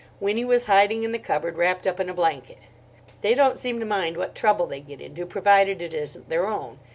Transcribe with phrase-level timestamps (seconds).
[0.19, 2.65] Winnie was hiding in the cupboard, wrapped up in a blanket.
[3.21, 6.79] They don't seem to mind what trouble they get into, provided it isn't their own.